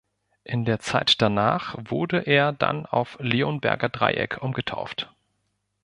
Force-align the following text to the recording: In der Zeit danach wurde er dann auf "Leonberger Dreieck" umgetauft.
In 0.43 0.65
der 0.65 0.79
Zeit 0.79 1.21
danach 1.21 1.75
wurde 1.77 2.21
er 2.21 2.53
dann 2.53 2.87
auf 2.87 3.19
"Leonberger 3.19 3.89
Dreieck" 3.89 4.41
umgetauft. 4.41 5.13